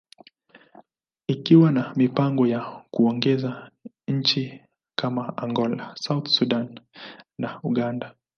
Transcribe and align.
ikiwa 1.27 1.71
na 1.71 1.93
mipango 1.95 2.47
ya 2.47 2.83
kuongeza 2.91 3.71
nchi 4.07 4.61
kama 4.97 5.37
Angola, 5.37 5.95
South 5.95 6.27
Sudan, 6.27 6.79
and 7.39 7.57
Uganda. 7.63 8.15